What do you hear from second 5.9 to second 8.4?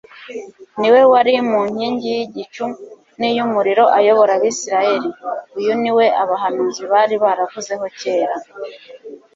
We abahanuzi bari baravuzeho kera.